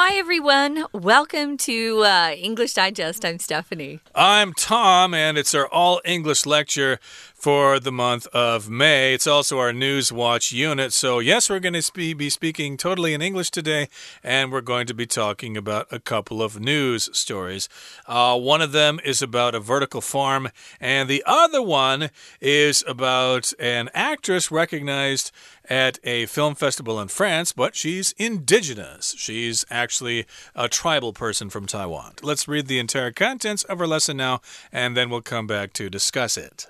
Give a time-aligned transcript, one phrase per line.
[0.00, 0.84] Hi, everyone.
[0.92, 3.24] Welcome to uh, English Digest.
[3.24, 3.98] I'm Stephanie.
[4.14, 7.00] I'm Tom, and it's our all English lecture
[7.38, 9.14] for the month of May.
[9.14, 10.92] It's also our News Watch unit.
[10.92, 13.88] So, yes, we're going to be speaking totally in English today,
[14.24, 17.68] and we're going to be talking about a couple of news stories.
[18.06, 20.48] Uh, one of them is about a vertical farm,
[20.80, 25.30] and the other one is about an actress recognized
[25.70, 29.14] at a film festival in France, but she's indigenous.
[29.16, 30.26] She's actually
[30.56, 32.14] a tribal person from Taiwan.
[32.22, 34.40] Let's read the entire contents of our lesson now,
[34.72, 36.66] and then we'll come back to discuss it.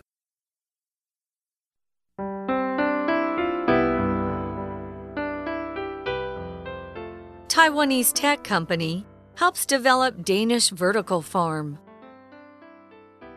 [7.59, 9.05] Taiwanese tech company
[9.35, 11.77] helps develop Danish vertical farm.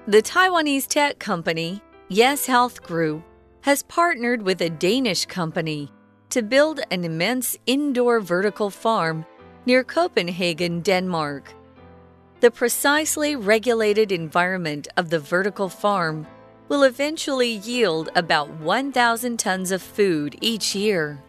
[0.06, 3.24] The Taiwanese tech company, Yes Health Group,
[3.62, 5.92] has partnered with a Danish company
[6.30, 9.26] to build an immense indoor vertical farm
[9.66, 11.56] near Copenhagen, Denmark.
[12.42, 16.28] The precisely regulated environment of the vertical farm
[16.70, 21.20] will eventually yield about 1,000 tons of food each year.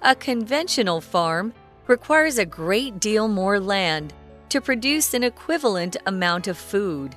[0.00, 1.52] A conventional farm
[1.88, 4.14] requires a great deal more land
[4.50, 7.16] to produce an equivalent amount of food.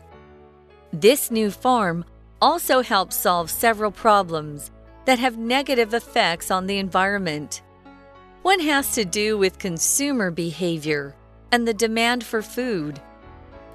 [0.91, 2.03] This new farm
[2.41, 4.72] also helps solve several problems
[5.05, 7.61] that have negative effects on the environment.
[8.42, 11.16] One has to do with consumer behavior
[11.52, 12.99] and the demand for food.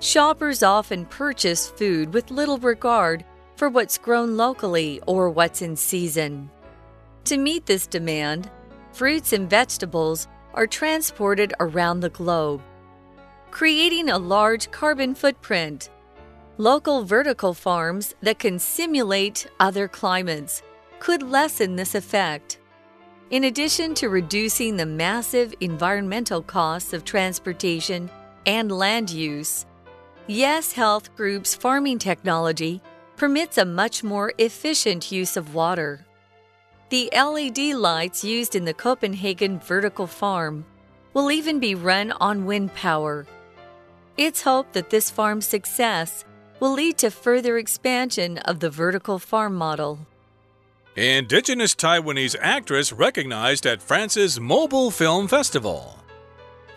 [0.00, 3.24] Shoppers often purchase food with little regard
[3.56, 6.50] for what's grown locally or what's in season.
[7.24, 8.50] To meet this demand,
[8.92, 12.62] fruits and vegetables are transported around the globe,
[13.50, 15.90] creating a large carbon footprint.
[16.58, 20.62] Local vertical farms that can simulate other climates
[20.98, 22.58] could lessen this effect.
[23.30, 28.10] In addition to reducing the massive environmental costs of transportation
[28.46, 29.66] and land use,
[30.26, 32.80] Yes Health Group's farming technology
[33.16, 36.06] permits a much more efficient use of water.
[36.88, 40.64] The LED lights used in the Copenhagen vertical farm
[41.14, 43.26] will even be run on wind power.
[44.16, 46.24] It's hoped that this farm's success
[46.60, 49.98] will lead to further expansion of the vertical farm model.
[50.94, 55.98] Indigenous Taiwanese actress recognized at France's Mobile Film Festival.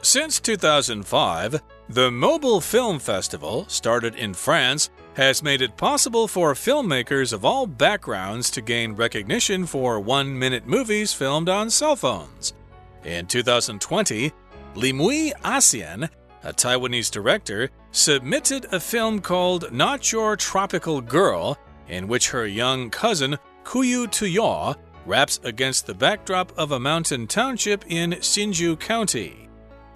[0.02, 7.34] Since 2005, the Mobile Film Festival, started in France, has made it possible for filmmakers
[7.34, 12.54] of all backgrounds to gain recognition for one minute movies filmed on cell phones.
[13.04, 14.32] In 2020,
[14.76, 16.04] Limui Asian,
[16.44, 21.58] a Taiwanese director, submitted a film called Not Your Tropical Girl,
[21.88, 24.76] in which her young cousin, Kuyu Tuyo,
[25.08, 29.49] raps against the backdrop of a mountain township in Hsinchu County.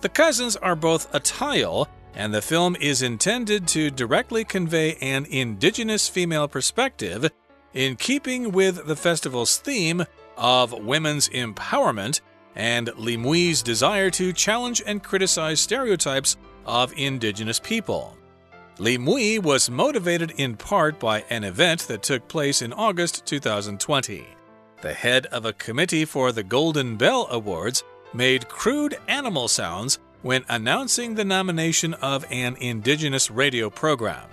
[0.03, 6.09] The cousins are both Atayal and the film is intended to directly convey an indigenous
[6.09, 7.31] female perspective
[7.73, 10.03] in keeping with the festival's theme
[10.35, 12.19] of women's empowerment
[12.53, 18.17] and Limui's desire to challenge and criticize stereotypes of indigenous people.
[18.79, 24.27] Limui was motivated in part by an event that took place in August 2020.
[24.81, 30.45] The head of a committee for the Golden Bell Awards made crude animal sounds when
[30.49, 34.27] announcing the nomination of an indigenous radio program.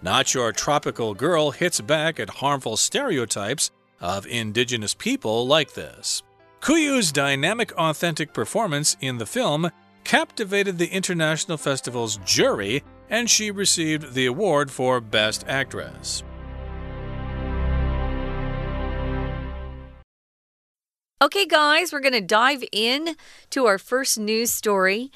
[0.00, 3.70] Not Your Tropical Girl hits back at harmful stereotypes
[4.00, 6.22] of indigenous people like this.
[6.60, 9.70] Kuyu's dynamic, authentic performance in the film
[10.04, 16.22] captivated the International Festival's jury, and she received the award for Best Actress.
[21.20, 23.16] Okay, guys, we're going to dive in
[23.50, 25.10] to our first news story.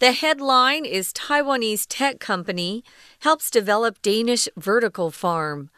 [0.00, 2.82] The headline is Taiwanese tech company
[3.20, 5.70] helps develop Danish vertical farm.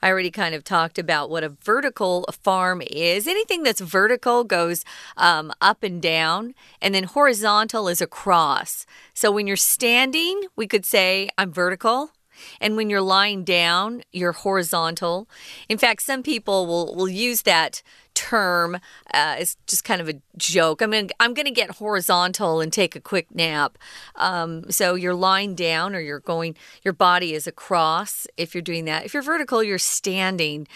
[0.00, 3.28] I already kind of talked about what a vertical farm is.
[3.28, 4.82] Anything that's vertical goes
[5.18, 8.86] um, up and down, and then horizontal is across.
[9.12, 12.12] So when you're standing, we could say, I'm vertical.
[12.60, 15.28] And when you're lying down, you're horizontal.
[15.68, 17.82] In fact, some people will, will use that
[18.18, 18.80] term
[19.14, 20.82] uh, is just kind of a joke.
[20.82, 23.78] I mean, I'm going to get horizontal and take a quick nap.
[24.16, 28.86] Um, so you're lying down or you're going, your body is across if you're doing
[28.86, 29.04] that.
[29.04, 30.66] If you're vertical, you're standing.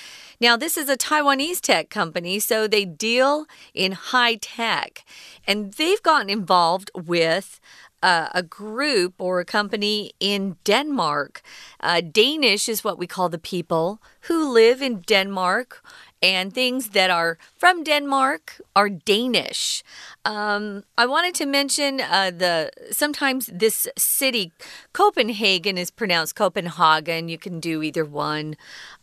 [0.40, 5.04] Now, this is a Taiwanese tech company, so they deal in high tech
[5.44, 7.60] and they've gotten involved with
[8.02, 11.42] uh, a group or a company in Denmark.
[11.80, 15.82] Uh, Danish is what we call the people who live in Denmark
[16.22, 19.82] and things that are from Denmark are Danish.
[20.24, 24.52] Um, I wanted to mention uh, the sometimes this city,
[24.92, 27.28] Copenhagen, is pronounced Copenhagen.
[27.28, 28.56] You can do either one,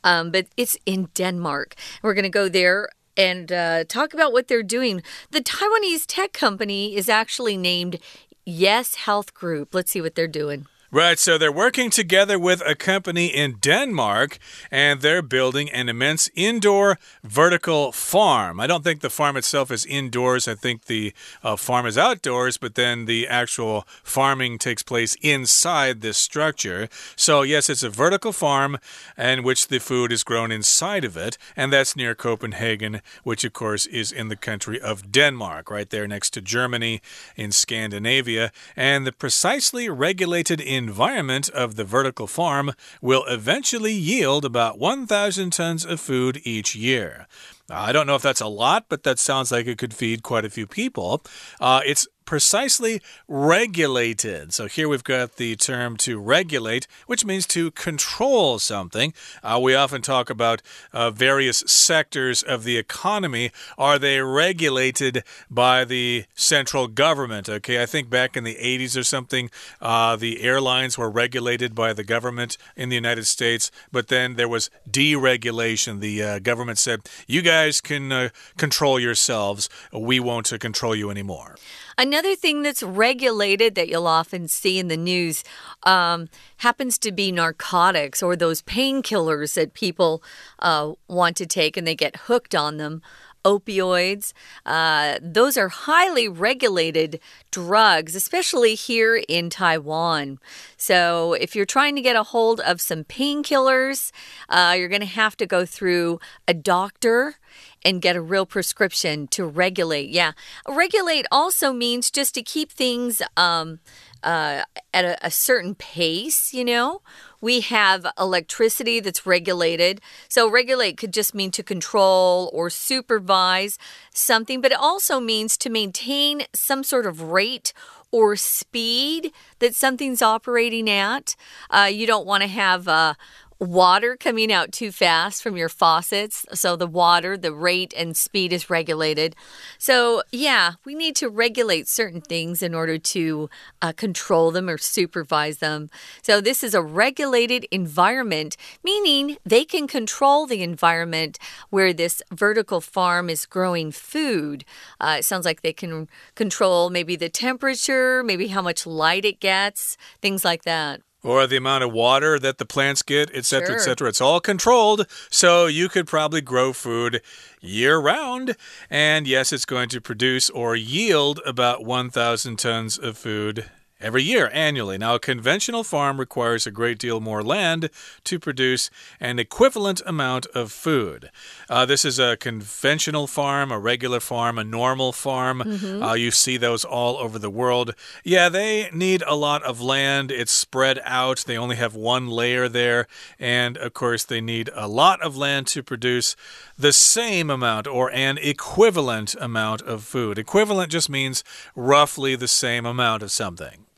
[0.04, 1.76] um, but it's in Denmark.
[2.02, 5.04] We're going to go there and uh, talk about what they're doing.
[5.32, 8.00] The Taiwanese tech company is actually named
[8.46, 9.76] Yes Health Group.
[9.76, 10.68] Let's see what they're doing.
[10.92, 14.40] Right, so they're working together with a company in Denmark
[14.72, 18.60] and they're building an immense indoor vertical farm.
[18.60, 21.14] I don't think the farm itself is indoors, I think the
[21.44, 26.90] uh, farm is outdoors, but then the actual farming takes place inside this structure.
[27.16, 28.80] So, yes, it's a vertical farm
[29.16, 33.54] in which the food is grown inside of it, and that's near Copenhagen, which of
[33.54, 37.00] course is in the country of Denmark, right there next to Germany
[37.36, 38.52] in Scandinavia.
[38.76, 42.72] And the precisely regulated in environment of the vertical farm
[43.02, 47.28] will eventually yield about 1,000 tons of food each year.
[47.70, 50.46] I don't know if that's a lot, but that sounds like it could feed quite
[50.46, 51.22] a few people.
[51.60, 54.54] Uh, it's precisely regulated.
[54.54, 59.16] So here we've got the term to regulate, which means to control something.
[59.42, 60.62] Uh, we often talk about
[60.94, 63.50] uh, various sectors of the economy.
[63.80, 67.50] Are they regulated by the central government?
[67.50, 69.50] Okay, I think back in the 80s or something,
[69.82, 74.48] uh, the airlines were regulated by the government in the United States, but then there
[74.48, 76.00] was deregulation.
[76.00, 81.10] The uh, government said, you guys can uh, control yourselves, we won't uh, control you
[81.10, 81.56] anymore.
[82.00, 85.44] Another thing that's regulated that you'll often see in the news
[85.84, 90.24] um, happens to be narcotics or those painkillers that people
[90.60, 93.02] uh, want to take and they get hooked on them
[93.46, 94.34] opioids.
[94.66, 97.20] Uh, those are highly regulated
[97.52, 100.40] drugs, especially here in Taiwan.
[100.78, 104.12] So, if you're trying to get a hold of some painkillers,
[104.50, 107.36] uh, you're going to have to go through a doctor
[107.84, 110.10] and get a real prescription to regulate.
[110.10, 110.34] Yeah,
[110.68, 113.80] regulate also means just to keep things um,
[114.24, 117.02] uh, at a, a certain pace, you know.
[117.42, 120.02] We have electricity that's regulated.
[120.28, 123.78] So, regulate could just mean to control or supervise
[124.14, 127.72] something, but it also means to maintain some sort of rate
[128.12, 131.36] or speed that something's operating at.
[131.70, 133.14] Uh, you don't want to have uh,
[133.60, 136.46] water coming out too fast from your faucets.
[136.54, 139.36] So the water, the rate and speed is regulated.
[139.78, 143.50] So, yeah, we need to regulate certain things in order to
[143.82, 145.90] uh, control them or supervise them.
[146.22, 151.38] So, this is a regulated environment, meaning they can control the environment
[151.70, 154.64] where this vertical farm is growing food.
[155.02, 159.40] Uh, it sounds like they can control maybe the temperature, maybe how much light it
[159.40, 163.76] gets, things like that or the amount of water that the plants get, etc., sure.
[163.76, 164.10] etc.
[164.10, 167.22] It's all controlled, so you could probably grow food
[167.62, 168.56] year round.
[168.90, 173.70] And yes, it's going to produce or yield about 1,000 tons of food
[174.00, 174.98] every year, annually.
[174.98, 177.90] Now, a conventional farm requires a great deal more land
[178.24, 181.30] to produce an equivalent amount of food.
[181.70, 185.62] Uh, this is a conventional farm, a regular farm, a normal farm.
[185.62, 186.04] Mm -hmm.
[186.04, 187.94] uh, you see those all over the world.
[188.24, 190.32] Yeah, they need a lot of land.
[190.32, 193.06] It's spread out, they only have one layer there.
[193.40, 196.36] And of course, they need a lot of land to produce
[196.80, 200.38] the same amount or an equivalent amount of food.
[200.38, 201.44] Equivalent just means
[201.76, 203.89] roughly the same amount of something.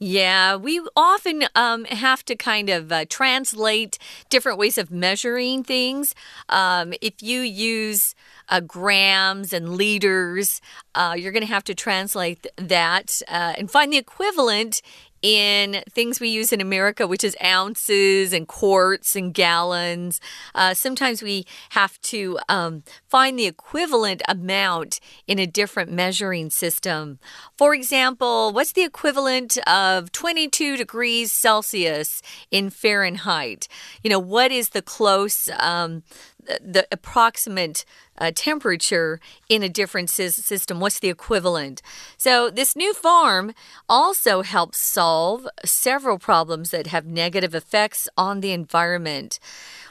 [0.00, 3.98] Yeah, we often um, have to kind of uh, translate
[4.30, 6.14] different ways of measuring things.
[6.48, 8.14] Um, if you use
[8.48, 10.60] uh, grams and liters,
[10.94, 14.82] uh, you're going to have to translate that uh, and find the equivalent
[15.22, 20.20] in things we use in America, which is ounces and quarts and gallons.
[20.54, 27.18] Uh, sometimes we have to um, find the equivalent amount in a different measuring system.
[27.56, 33.68] For example, what's the equivalent of 22 degrees Celsius in Fahrenheit?
[34.02, 36.02] You know, what is the close, um,
[36.46, 37.84] the approximate
[38.18, 40.80] uh, temperature in a different system.
[40.80, 41.82] What's the equivalent?
[42.16, 43.52] So, this new farm
[43.88, 49.38] also helps solve several problems that have negative effects on the environment.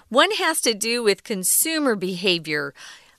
[0.10, 2.74] One has to do with consumer behavior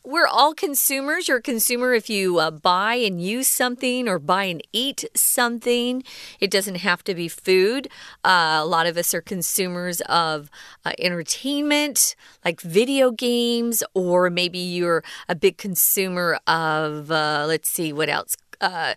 [0.08, 1.28] we're all consumers.
[1.28, 6.02] You're a consumer if you uh, buy and use something or buy and eat something.
[6.40, 7.88] It doesn't have to be food.
[8.24, 10.48] Uh, a lot of us are consumers of
[10.86, 17.92] uh, entertainment, like video games, or maybe you're a big consumer of, uh, let's see,
[17.92, 18.34] what else?
[18.60, 18.94] uh,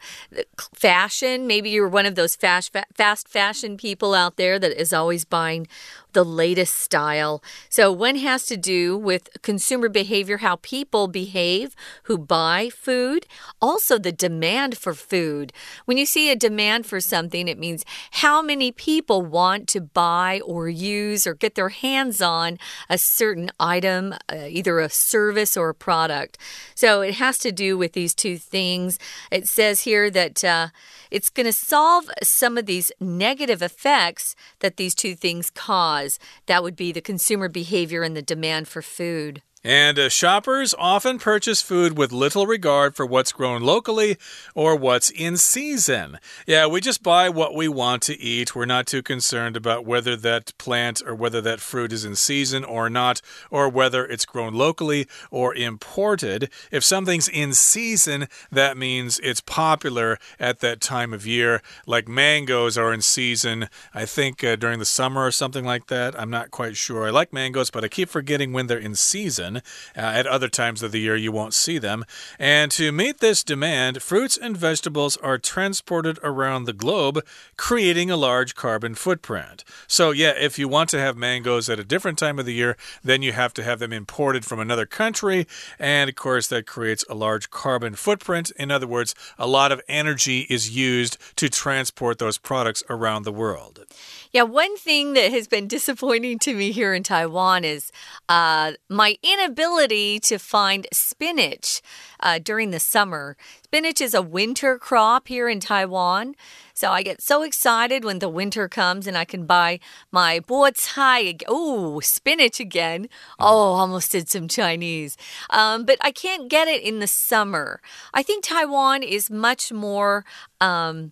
[0.74, 1.48] fashion.
[1.48, 5.68] Maybe you're one of those fast, fast fashion people out there that is always buying
[6.14, 7.44] the latest style.
[7.70, 13.26] So, one has to do with consumer behavior, how people behave who buy food,
[13.62, 15.54] also the demand for food.
[15.86, 20.42] When you see a demand for something, it means how many people want to buy
[20.46, 22.58] or use or get their hands on
[22.90, 26.38] a certain item, uh, either a service or a product.
[26.76, 29.00] So, it has to do with these two things.
[29.32, 30.68] It says here that uh,
[31.10, 36.01] it's going to solve some of these negative effects that these two things cause.
[36.46, 39.42] That would be the consumer behavior and the demand for food.
[39.64, 44.18] And uh, shoppers often purchase food with little regard for what's grown locally
[44.56, 46.18] or what's in season.
[46.48, 48.56] Yeah, we just buy what we want to eat.
[48.56, 52.64] We're not too concerned about whether that plant or whether that fruit is in season
[52.64, 56.50] or not, or whether it's grown locally or imported.
[56.72, 61.62] If something's in season, that means it's popular at that time of year.
[61.86, 66.20] Like mangoes are in season, I think uh, during the summer or something like that.
[66.20, 67.06] I'm not quite sure.
[67.06, 69.51] I like mangoes, but I keep forgetting when they're in season.
[69.58, 69.62] Uh,
[69.96, 72.06] at other times of the year, you won't see them.
[72.40, 77.24] And to meet this demand, fruits and vegetables are transported around the globe,
[77.58, 79.64] creating a large carbon footprint.
[79.88, 82.78] So, yeah, if you want to have mangoes at a different time of the year,
[83.04, 85.48] then you have to have them imported from another country.
[85.80, 88.52] And of course, that creates a large carbon footprint.
[88.58, 93.32] In other words, a lot of energy is used to transport those products around the
[93.32, 93.86] world.
[94.34, 97.92] Yeah, one thing that has been disappointing to me here in Taiwan is
[98.30, 101.82] uh, my inability to find spinach
[102.22, 103.36] uh, during the summer.
[103.62, 106.36] Spinach is a winter crop here in Taiwan.
[106.74, 111.36] So I get so excited when the winter comes and I can buy my cai.
[111.48, 113.10] Oh, spinach again.
[113.38, 115.18] Oh, almost did some Chinese.
[115.50, 117.82] Um, but I can't get it in the summer.
[118.14, 120.24] I think Taiwan is much more.
[120.62, 121.12] Um,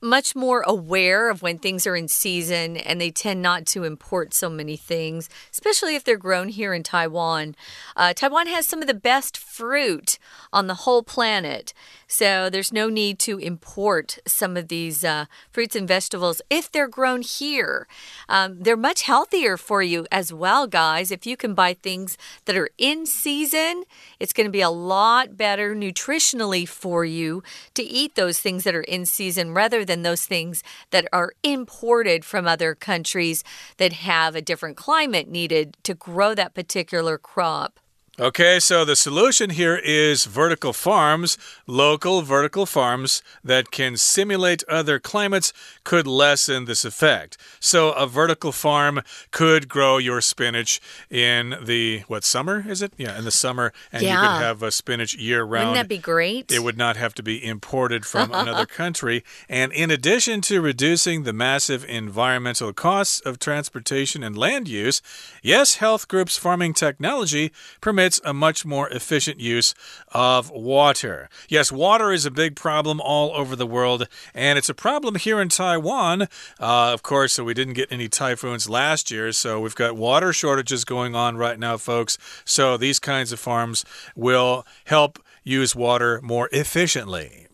[0.00, 4.34] much more aware of when things are in season and they tend not to import
[4.34, 7.54] so many things, especially if they're grown here in Taiwan.
[7.96, 10.18] Uh, Taiwan has some of the best fruit
[10.52, 11.72] on the whole planet.
[12.12, 16.88] So there's no need to import some of these uh, fruits and vegetables if they're
[16.88, 17.86] grown here.
[18.28, 21.12] Um, they're much healthier for you as well, guys.
[21.12, 23.84] If you can buy things that are in season,
[24.18, 28.74] it's going to be a lot better nutritionally for you to eat those things that
[28.74, 33.44] are in season rather than those things that are imported from other countries
[33.76, 37.79] that have a different climate needed to grow that particular crop.
[38.20, 41.38] Okay, so the solution here is vertical farms.
[41.66, 47.38] Local vertical farms that can simulate other climates could lessen this effect.
[47.60, 49.00] So a vertical farm
[49.30, 52.92] could grow your spinach in the what summer is it?
[52.98, 54.12] Yeah, in the summer, and yeah.
[54.12, 55.70] you could have a spinach year round.
[55.70, 56.52] Wouldn't that be great?
[56.52, 59.24] It would not have to be imported from another country.
[59.48, 65.00] And in addition to reducing the massive environmental costs of transportation and land use,
[65.42, 67.50] Yes Health Group's farming technology
[67.80, 69.74] permits a much more efficient use
[70.08, 71.28] of water.
[71.48, 75.40] Yes, water is a big problem all over the world, and it's a problem here
[75.40, 76.22] in Taiwan.
[76.22, 80.32] Uh, of course, so we didn't get any typhoons last year, so we've got water
[80.32, 82.18] shortages going on right now, folks.
[82.44, 83.84] So these kinds of farms
[84.16, 87.46] will help use water more efficiently.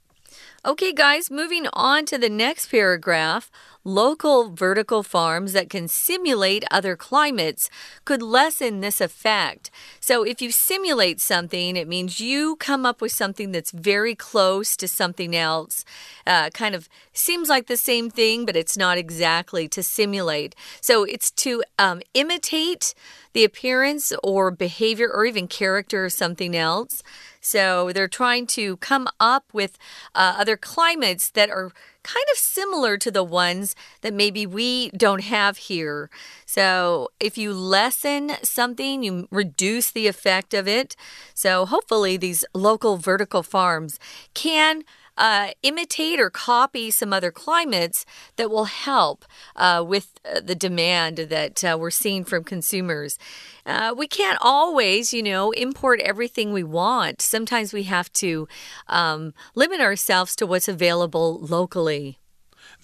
[0.65, 3.51] Okay, guys, moving on to the next paragraph.
[3.87, 7.71] Local vertical farms that can simulate other climates
[8.05, 9.71] could lessen this effect.
[10.01, 14.77] So, if you simulate something, it means you come up with something that's very close
[14.79, 15.85] to something else.
[16.27, 20.57] Uh, kind of seems like the same thing, but it's not exactly to simulate.
[20.81, 22.93] So, it's to um, imitate
[23.35, 27.05] the appearance or behavior or even character of something else.
[27.41, 29.79] So, they're trying to come up with
[30.13, 31.71] uh, other climates that are
[32.07, 36.09] kind of similar to the ones that maybe we don't have here.
[36.47, 40.95] So, if you lessen something, you reduce the effect of it.
[41.35, 43.99] So, hopefully, these local vertical farms
[44.35, 44.85] can
[45.17, 48.05] uh, imitate or copy some other climates
[48.37, 49.25] that will help
[49.57, 53.19] uh, with uh, the demand that uh, we're seeing from consumers.
[53.65, 57.21] Uh, we can't always, you know, import everything we want.
[57.21, 58.47] Sometimes we have to
[58.89, 62.19] um, limit ourselves to what's available locally.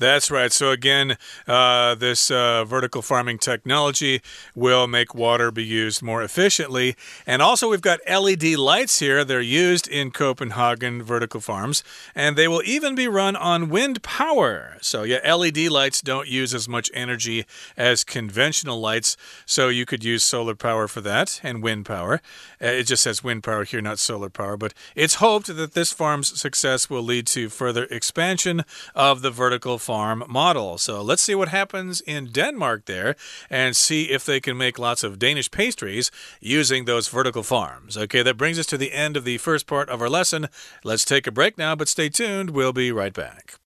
[0.03, 0.51] That's right.
[0.51, 1.17] So, again,
[1.47, 4.21] uh, this uh, vertical farming technology
[4.53, 6.97] will make water be used more efficiently.
[7.25, 9.25] And also, we've got LED lights here.
[9.25, 11.85] They're used in Copenhagen vertical farms,
[12.17, 14.77] and they will even be run on wind power.
[14.81, 19.17] So, yeah, LED lights don't use as much energy as conventional lights.
[19.47, 22.15] So, you could use solar power for that and wind power.
[22.61, 24.57] Uh, it just says wind power here, not solar power.
[24.57, 28.65] But it's hoped that this farm's success will lead to further expansion
[28.97, 30.79] of the vertical vertical farm model.
[30.79, 33.15] So let's see what happens in Denmark there
[33.51, 37.99] and see if they can make lots of Danish pastries using those vertical farms.
[37.99, 40.49] Okay, that brings us to the end of the first part of our lesson.
[40.83, 42.51] Let's take a break now, but stay tuned.
[42.51, 43.62] We'll be right back.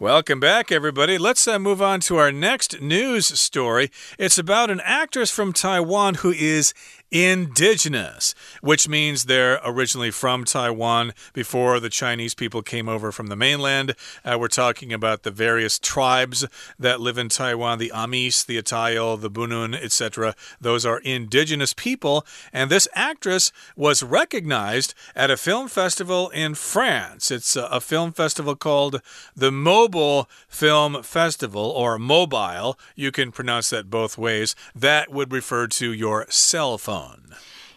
[0.00, 1.18] Welcome back, everybody.
[1.18, 3.90] Let's uh, move on to our next news story.
[4.16, 6.72] It's about an actress from Taiwan who is
[7.10, 13.36] indigenous, which means they're originally from Taiwan before the Chinese people came over from the
[13.36, 13.94] mainland.
[14.24, 16.44] Uh, we're talking about the various tribes
[16.78, 20.34] that live in Taiwan the Amis, the Atayal, the Bunun, etc.
[20.60, 22.26] Those are indigenous people.
[22.52, 27.30] And this actress was recognized at a film festival in France.
[27.30, 29.00] It's a, a film festival called
[29.34, 32.78] the Mobile Film Festival or Mobile.
[32.94, 34.54] You can pronounce that both ways.
[34.74, 36.97] That would refer to your cell phone.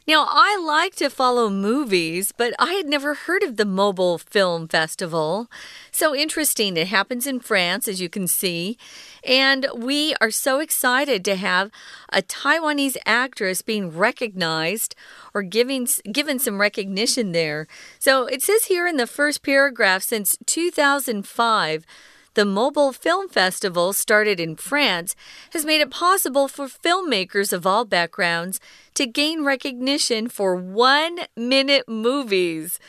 [0.07, 4.67] Now, I like to follow movies, but I had never heard of the Mobile Film
[4.67, 5.47] Festival.
[5.91, 6.75] So interesting.
[6.75, 8.79] It happens in France, as you can see.
[9.23, 11.69] And we are so excited to have
[12.11, 14.95] a Taiwanese actress being recognized
[15.35, 17.67] or giving, given some recognition there.
[17.99, 21.85] So it says here in the first paragraph since 2005,
[22.33, 25.15] the Mobile Film Festival, started in France,
[25.51, 28.59] has made it possible for filmmakers of all backgrounds
[28.93, 32.79] to gain recognition for one minute movies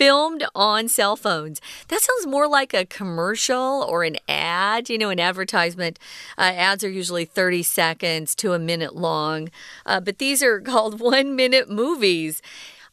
[0.00, 1.60] filmed on cell phones.
[1.88, 4.88] That sounds more like a commercial or an ad.
[4.88, 5.98] You know, an advertisement.
[6.38, 9.50] Uh, ads are usually 30 seconds to a minute long,
[9.84, 12.40] uh, but these are called one minute movies.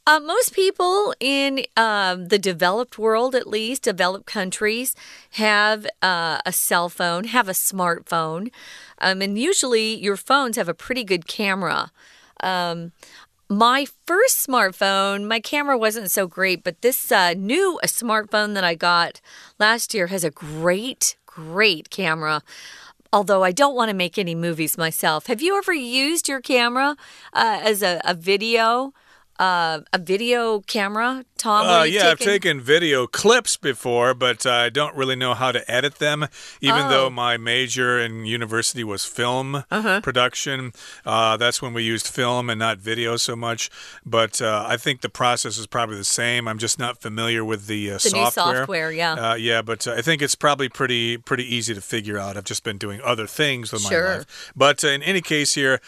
[0.08, 4.96] Uh, most people in um, the developed world, at least developed countries,
[5.32, 8.50] have uh, a cell phone, have a smartphone,
[9.00, 11.92] um, and usually your phones have a pretty good camera.
[12.42, 12.94] Um,
[13.50, 18.76] my first smartphone, my camera wasn't so great, but this uh, new smartphone that I
[18.76, 19.20] got
[19.60, 22.44] last year has a great, great camera
[23.14, 25.28] although I don't want to make any movies myself.
[25.28, 26.98] Have you ever used your camera
[27.32, 28.94] uh, as a, a video?
[29.40, 31.68] Uh, a video camera, Tom?
[31.68, 32.12] Uh, yeah, taken...
[32.12, 36.28] I've taken video clips before, but uh, I don't really know how to edit them.
[36.62, 36.90] Even oh.
[36.90, 40.02] though my major in university was film -huh.
[40.02, 40.72] production,
[41.06, 43.70] uh, that's when we used film and not video so much.
[44.06, 46.50] But uh, I think the process is probably the same.
[46.50, 48.58] I'm just not familiar with the, uh, the software.
[48.58, 49.64] software, yeah, yeah.
[49.64, 52.36] But I think it's probably pretty pretty easy to figure out.
[52.36, 54.04] I've just been doing other things with sure.
[54.04, 54.26] my life.
[54.56, 55.80] But in any case, here,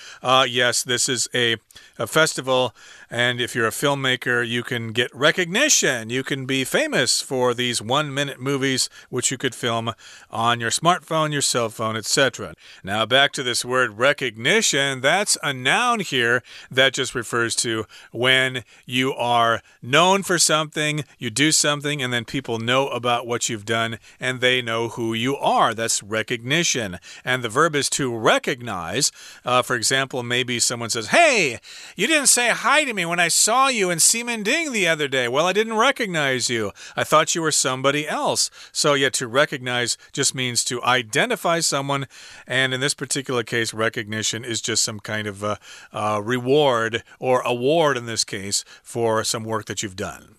[0.47, 1.57] yes, this is a,
[1.97, 2.73] a festival.
[3.09, 6.09] And if you're a filmmaker, you can get recognition.
[6.09, 9.93] You can be famous for these one minute movies, which you could film
[10.29, 12.53] on your smartphone, your cell phone, etc.
[12.83, 15.01] Now, back to this word recognition.
[15.01, 21.29] That's a noun here that just refers to when you are known for something, you
[21.29, 25.37] do something, and then people know about what you've done and they know who you
[25.37, 25.73] are.
[25.73, 26.99] That's recognition.
[27.23, 29.11] And the verb is to recognize.
[29.45, 31.59] Uh, for example, maybe someone says, Hey,
[31.95, 35.27] you didn't say hi to me when I saw you in Ximending the other day.
[35.27, 36.71] Well, I didn't recognize you.
[36.95, 38.51] I thought you were somebody else.
[38.71, 42.07] So, yeah, to recognize just means to identify someone.
[42.45, 45.57] And in this particular case, recognition is just some kind of a,
[45.93, 50.35] a reward or award in this case for some work that you've done.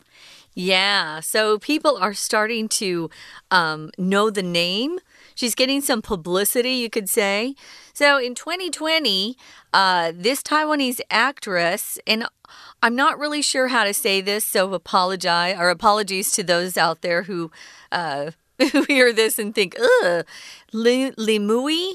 [0.54, 3.08] Yeah, so people are starting to
[3.50, 4.98] um, know the name.
[5.34, 7.54] She's getting some publicity, you could say.
[7.92, 9.36] So in 2020,
[9.72, 12.26] uh, this Taiwanese actress, and
[12.82, 17.00] I'm not really sure how to say this, so apologize or apologies to those out
[17.02, 17.50] there who
[17.92, 18.32] uh,
[18.72, 20.26] who hear this and think, ugh,
[20.74, 21.92] Limui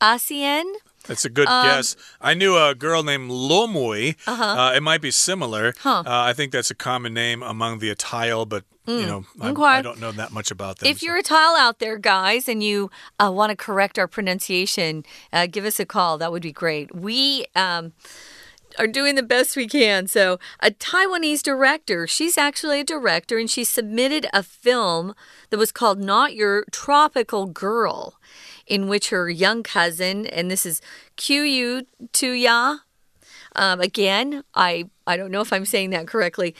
[0.00, 0.64] ASEAN.
[1.10, 1.96] That's a good um, guess.
[2.20, 4.16] I knew a girl named Lomui.
[4.26, 4.58] Uh -huh.
[4.58, 5.74] uh, it might be similar.
[5.82, 6.02] Huh.
[6.06, 9.00] Uh, I think that's a common name among the Atayal, but Mm.
[9.00, 9.78] You know, okay.
[9.78, 10.90] I, don't know that much about them.
[10.90, 11.06] If so.
[11.06, 15.66] you're Atayal out there, guys, and you uh, want to correct our pronunciation, uh, give
[15.66, 16.18] us a call.
[16.18, 16.94] That would be great.
[16.94, 17.44] We.
[17.54, 17.92] Um,
[18.78, 20.06] are doing the best we can.
[20.06, 25.14] So, a Taiwanese director, she's actually a director, and she submitted a film
[25.50, 28.14] that was called Not Your Tropical Girl,
[28.70, 30.80] in which her young cousin, and this is
[31.16, 32.78] Qiu Tuya,
[33.56, 36.54] um, again, I, I don't know if I'm saying that correctly,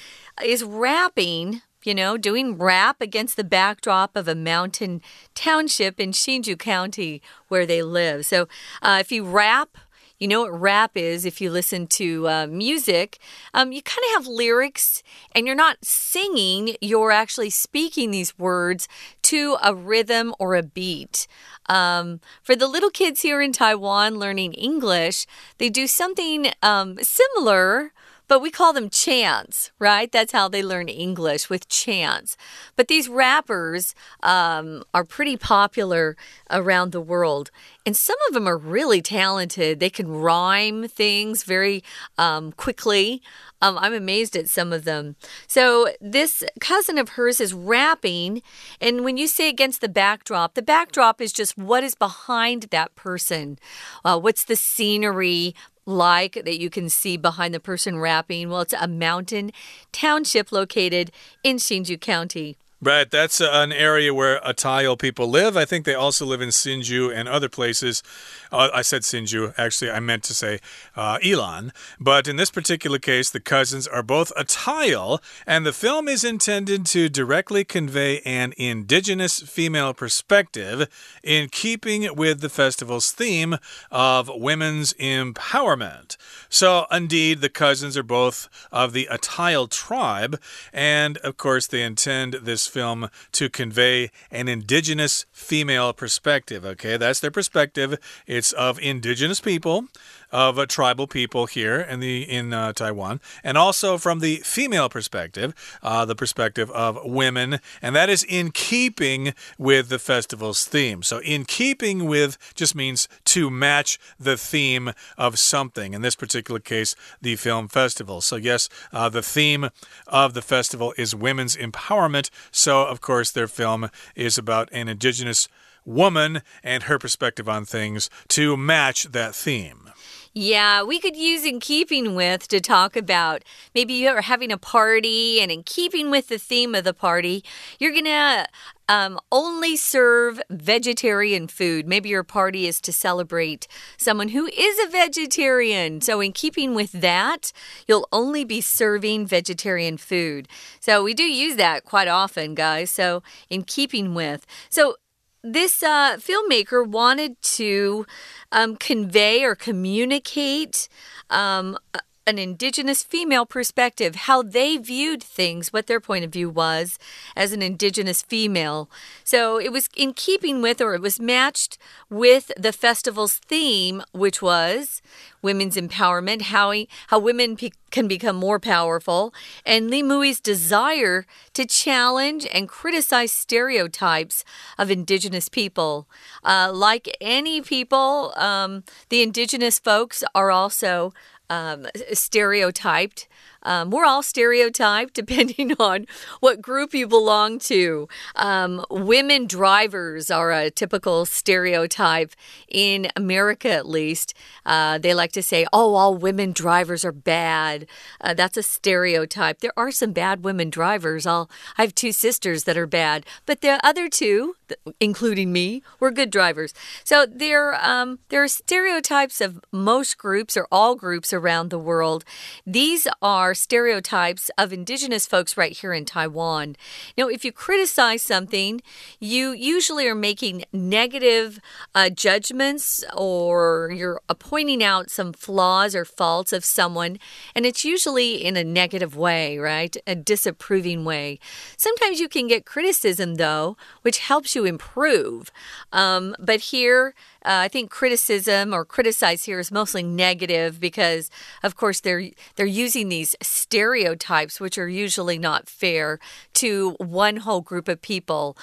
[0.45, 5.01] is rapping you know, doing rap against the backdrop of a mountain
[5.35, 8.27] township in Hsinchu County where they live.
[8.27, 8.49] So
[8.83, 9.79] uh, if you rap,
[10.21, 13.19] You know what rap is if you listen to uh, music.
[13.55, 15.03] Um, you kind of have lyrics
[15.35, 18.87] and you're not singing, you're actually speaking these words
[19.23, 21.27] to a rhythm or a beat.
[21.71, 27.93] Um, for the little kids here in Taiwan learning English, they do something um, similar
[28.31, 30.13] but we call them chants, right?
[30.13, 32.37] That's how they learn English with chants.
[32.77, 36.17] But these rappers um, are pretty popular
[36.49, 37.51] around the world.
[37.85, 39.81] And some of them are really talented.
[39.81, 41.83] They can rhyme things very
[42.19, 43.21] um, quickly.
[43.63, 45.17] Um, I'm amazed at some of them.
[45.47, 48.43] So, this cousin of hers is rapping.
[48.81, 52.95] And when you say against the backdrop, the backdrop is just what is behind that
[52.95, 53.59] person.
[54.05, 55.55] Uh, what's the scenery
[55.87, 58.49] like that you can see behind the person rapping?
[58.49, 59.53] Well, it's a mountain
[59.93, 61.11] township located
[61.43, 62.57] in Hsinchu County.
[62.83, 65.55] Right, that's an area where Atayal people live.
[65.55, 68.03] I think they also live in Hsinchu and other places.
[68.51, 70.61] Uh, I said Hsinchu, actually, I meant to say
[70.97, 71.73] uh, Ilan.
[72.01, 76.87] But in this particular case, the cousins are both Atayal, and the film is intended
[76.87, 80.89] to directly convey an indigenous female perspective
[81.23, 83.59] in keeping with the festival's theme
[83.91, 86.17] of women's empowerment.
[86.49, 90.41] So, indeed, the cousins are both of the Atayal tribe,
[90.73, 96.65] and of course, they intend this film to convey an indigenous female perspective.
[96.65, 97.99] Okay, that's their perspective.
[98.27, 99.89] It's of indigenous people
[100.33, 104.89] of a tribal people here in the in uh, Taiwan, and also from the female
[104.89, 111.03] perspective, uh, the perspective of women, and that is in keeping with the festival's theme.
[111.03, 115.95] So, in keeping with just means to match the theme of something.
[115.95, 118.21] In this particular case, the film festival.
[118.21, 119.71] So, yes, uh, the theme
[120.07, 122.31] of the festival is women's empowerment.
[122.61, 125.49] So, of course, their film is about an indigenous
[125.87, 129.91] woman and her perspective on things to match that theme.
[130.33, 133.43] Yeah, we could use in keeping with to talk about
[133.75, 137.43] maybe you're having a party, and in keeping with the theme of the party,
[137.81, 138.47] you're gonna
[138.89, 141.89] um, only serve vegetarian food.
[141.89, 143.67] Maybe your party is to celebrate
[143.97, 146.01] someone who is a vegetarian.
[146.01, 147.53] So, in keeping with that,
[147.89, 150.47] you'll only be serving vegetarian food.
[150.79, 152.93] So, we do use that quite often, guys.
[152.93, 154.47] So, in keeping with.
[154.69, 154.95] So,
[155.43, 158.07] this uh, filmmaker wanted to
[158.53, 160.89] um, convey or communicate
[161.31, 161.79] um,
[162.27, 166.99] an indigenous female perspective, how they viewed things, what their point of view was
[167.35, 168.91] as an indigenous female.
[169.25, 171.79] So it was in keeping with, or it was matched
[172.09, 175.03] with the festival's theme, which was
[175.43, 176.73] women's empowerment, how,
[177.09, 177.57] how women
[177.91, 179.33] can become more powerful,
[179.65, 184.45] and Limui's desire to challenge and criticize stereotypes
[184.79, 186.07] of indigenous people.
[186.45, 191.13] Uh, like any people, um, the indigenous folks are also
[191.51, 193.29] um, stereotyped.
[193.63, 196.07] Um, we're all stereotyped depending on
[196.41, 198.09] what group you belong to.
[198.37, 202.35] Um, women drivers are a typical stereotype
[202.69, 204.35] in America, at least.
[204.65, 207.87] Uh, they like to say, oh, all women drivers are bad.
[208.21, 209.61] Uh, that's a stereotype.
[209.61, 211.27] There are some bad women drivers.
[211.27, 214.57] I'll, I have two sisters that are bad, but the other two,
[215.01, 216.73] including me, were good drivers.
[217.05, 222.25] So there, um, there are stereotypes of most groups or all groups around the world.
[222.67, 226.77] These are stereotypes of indigenous folks right here in Taiwan.
[227.17, 228.81] Now, if you criticize something,
[229.19, 231.61] you usually are making negative
[231.95, 237.19] uh, judgments or you're pointing out some flaws or faults of someone,
[237.55, 239.97] and it's usually in a negative way, right?
[240.07, 241.39] A disapproving way.
[241.77, 245.51] Sometimes you can get criticism, though, which helps you improve.
[245.93, 251.31] Um, but here, uh, I think criticism or criticize here is mostly negative because,
[251.63, 256.19] of course, they're they're using these stereotypes, which are usually not fair
[256.55, 258.57] to one whole group of people.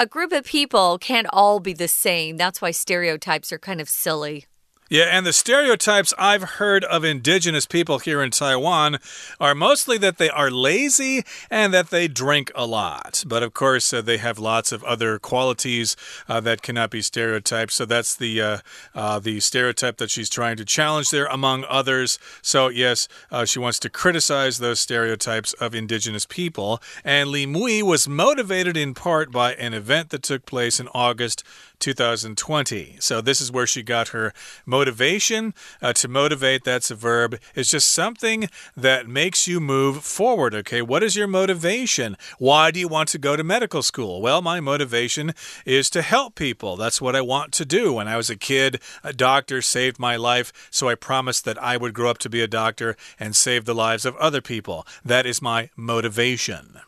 [0.00, 2.36] A group of people can't all be the same.
[2.36, 4.46] That's why stereotypes are kind of silly.
[4.92, 8.98] Yeah, and the stereotypes I've heard of indigenous people here in Taiwan
[9.40, 13.24] are mostly that they are lazy and that they drink a lot.
[13.26, 15.96] But of course, uh, they have lots of other qualities
[16.28, 17.72] uh, that cannot be stereotyped.
[17.72, 18.58] So that's the uh,
[18.94, 22.18] uh the stereotype that she's trying to challenge there, among others.
[22.42, 26.82] So yes, uh, she wants to criticize those stereotypes of indigenous people.
[27.02, 31.44] And Limui was motivated in part by an event that took place in August
[31.78, 32.96] 2020.
[33.00, 34.34] So this is where she got her
[34.66, 35.54] motivation motivation.
[35.80, 37.38] Uh, to motivate, that's a verb.
[37.54, 40.56] It's just something that makes you move forward.
[40.56, 42.16] Okay, what is your motivation?
[42.40, 44.20] Why do you want to go to medical school?
[44.20, 46.74] Well, my motivation is to help people.
[46.76, 47.92] That's what I want to do.
[47.92, 51.76] When I was a kid, a doctor saved my life, so I promised that I
[51.76, 54.84] would grow up to be a doctor and save the lives of other people.
[55.04, 56.80] That is my motivation.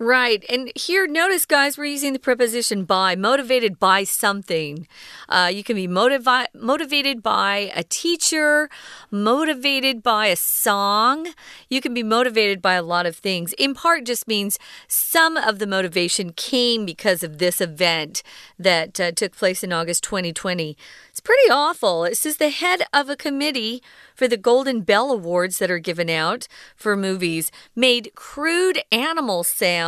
[0.00, 0.44] Right.
[0.48, 4.86] And here, notice, guys, we're using the preposition by, motivated by something.
[5.28, 8.70] Uh, you can be motivi motivated by a teacher,
[9.10, 11.26] motivated by a song.
[11.68, 13.54] You can be motivated by a lot of things.
[13.54, 14.56] In part, just means
[14.86, 18.22] some of the motivation came because of this event
[18.56, 20.76] that uh, took place in August 2020.
[21.10, 22.04] It's pretty awful.
[22.04, 23.82] It says the head of a committee
[24.14, 29.87] for the Golden Bell Awards that are given out for movies made crude animal sounds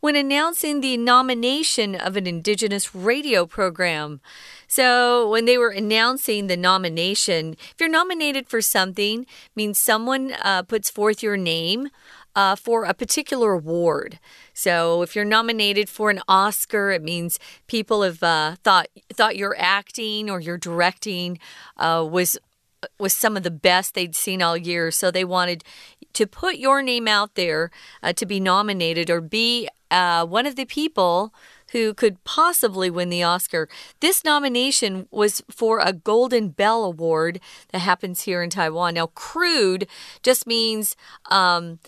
[0.00, 4.20] when announcing the nomination of an Indigenous radio program.
[4.68, 10.62] So, when they were announcing the nomination, if you're nominated for something, means someone uh,
[10.62, 11.88] puts forth your name
[12.38, 14.20] uh, for a particular award.
[14.54, 19.56] So if you're nominated for an Oscar, it means people have uh, thought thought your
[19.58, 21.40] acting or your directing
[21.76, 22.38] uh, was
[22.96, 24.92] was some of the best they'd seen all year.
[24.92, 25.64] So they wanted
[26.18, 27.70] to put your name out there
[28.02, 31.32] uh, to be nominated or be uh, one of the people
[31.72, 33.68] who could possibly win the Oscar.
[34.00, 37.40] This nomination was for a Golden Bell Award
[37.72, 38.94] that happens here in Taiwan.
[38.94, 39.86] Now, crude
[40.22, 40.96] just means.
[41.30, 41.78] Um,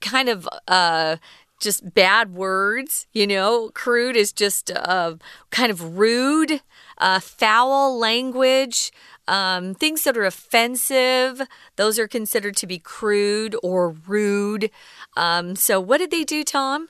[0.00, 1.16] kind of uh,
[1.60, 3.70] just bad words, you know.
[3.74, 5.16] Crude is just uh,
[5.50, 6.62] kind of rude,
[6.98, 8.92] uh, foul language.
[9.30, 11.40] Um, things that are offensive,
[11.76, 14.70] those are considered to be crude or rude.
[15.16, 16.88] Um, so, what did they do, Tom?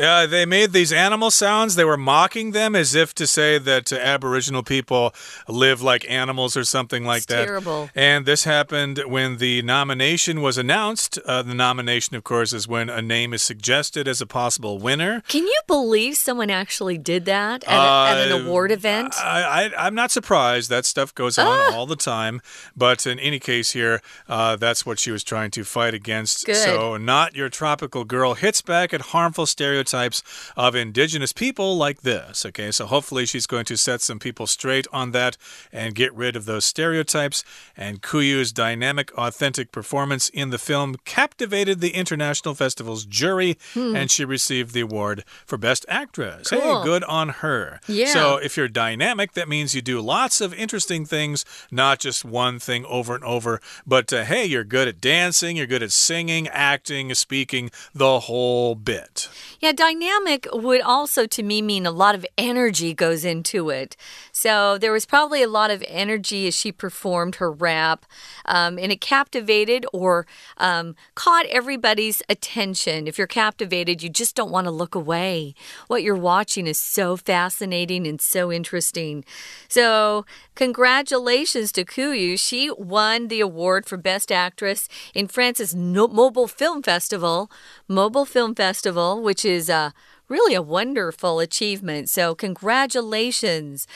[0.00, 1.74] Uh, they made these animal sounds.
[1.74, 5.14] They were mocking them as if to say that uh, Aboriginal people
[5.46, 7.44] live like animals or something like it's that.
[7.44, 7.90] Terrible.
[7.94, 11.18] And this happened when the nomination was announced.
[11.26, 15.22] Uh, the nomination, of course, is when a name is suggested as a possible winner.
[15.28, 19.14] Can you believe someone actually did that at, a, at an uh, award event?
[19.18, 20.70] I, am not surprised.
[20.70, 21.74] That stuff goes on ah.
[21.74, 22.40] all the time.
[22.74, 26.46] But in any case, here, uh, that's what she was trying to fight against.
[26.46, 26.56] Good.
[26.56, 30.22] So, not your tropical girl hits back at harmful stereotypes stereotypes
[30.56, 32.46] of indigenous people like this.
[32.46, 35.36] Okay, so hopefully she's going to set some people straight on that
[35.72, 37.44] and get rid of those stereotypes.
[37.76, 43.96] And Kuyu's dynamic, authentic performance in the film captivated the International Festival's jury, hmm.
[43.96, 46.48] and she received the award for Best Actress.
[46.48, 46.60] Cool.
[46.60, 47.80] Hey, good on her.
[47.88, 48.12] Yeah.
[48.12, 52.58] So if you're dynamic, that means you do lots of interesting things, not just one
[52.58, 53.60] thing over and over.
[53.86, 58.74] But uh, hey, you're good at dancing, you're good at singing, acting, speaking, the whole
[58.74, 59.28] bit.
[59.60, 63.96] Yeah, dynamic would also to me mean a lot of energy goes into it.
[64.40, 68.06] So there was probably a lot of energy as she performed her rap,
[68.46, 70.26] um, and it captivated or
[70.56, 73.06] um, caught everybody's attention.
[73.06, 75.54] If you're captivated, you just don't want to look away.
[75.88, 79.26] What you're watching is so fascinating and so interesting.
[79.68, 80.24] So,
[80.54, 82.40] congratulations to Kuyu.
[82.40, 87.50] She won the award for Best Actress in France's no Mobile Film Festival.
[87.88, 89.90] Mobile Film Festival, which is uh,
[90.30, 92.08] really a wonderful achievement.
[92.08, 93.86] So, congratulations.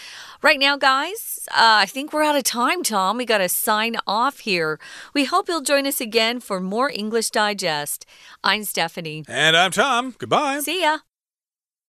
[0.43, 3.17] Right now, guys, uh, I think we're out of time, Tom.
[3.17, 4.79] We got to sign off here.
[5.15, 8.05] We hope you'll join us again for more English Digest.
[8.43, 9.25] I'm Stephanie.
[9.29, 10.15] And I'm Tom.
[10.19, 10.61] Goodbye.
[10.61, 10.99] See ya.